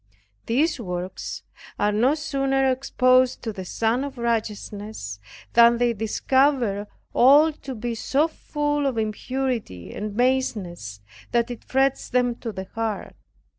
These 0.47 0.79
works 0.79 1.43
are 1.77 1.91
no 1.91 2.15
sooner 2.15 2.71
exposed 2.71 3.43
to 3.43 3.53
the 3.53 3.63
Sun 3.63 4.03
of 4.03 4.17
Righteousness, 4.17 5.19
than 5.53 5.77
they 5.77 5.93
discover 5.93 6.87
all 7.13 7.51
to 7.51 7.75
be 7.75 7.93
so 7.93 8.27
full 8.27 8.87
of 8.87 8.97
impurity 8.97 9.93
and 9.93 10.17
baseness, 10.17 11.01
that 11.31 11.51
it 11.51 11.63
frets 11.63 12.09
them 12.09 12.33
to 12.37 12.51
the 12.51 12.65
heart. 12.73 13.15